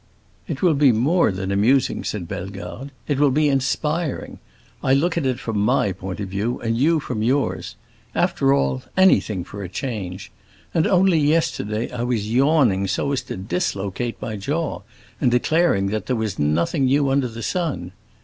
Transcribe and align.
"It 0.47 0.63
will 0.63 0.73
be 0.73 0.91
more 0.91 1.31
than 1.31 1.51
amusing," 1.51 2.03
said 2.03 2.27
Bellegarde; 2.27 2.89
"it 3.07 3.19
will 3.19 3.29
be 3.29 3.49
inspiring. 3.49 4.39
I 4.83 4.95
look 4.95 5.15
at 5.15 5.27
it 5.27 5.39
from 5.39 5.59
my 5.59 5.91
point 5.91 6.19
of 6.19 6.29
view, 6.29 6.59
and 6.61 6.75
you 6.75 6.99
from 6.99 7.21
yours. 7.21 7.75
After 8.15 8.51
all, 8.51 8.81
anything 8.97 9.43
for 9.43 9.61
a 9.61 9.69
change! 9.69 10.31
And 10.73 10.87
only 10.87 11.19
yesterday 11.19 11.91
I 11.91 12.01
was 12.01 12.31
yawning 12.33 12.87
so 12.87 13.11
as 13.11 13.21
to 13.25 13.37
dislocate 13.37 14.19
my 14.19 14.37
jaw, 14.37 14.81
and 15.21 15.29
declaring 15.29 15.89
that 15.89 16.07
there 16.07 16.15
was 16.15 16.39
nothing 16.39 16.85
new 16.85 17.09
under 17.11 17.27
the 17.27 17.43
sun! 17.43 17.91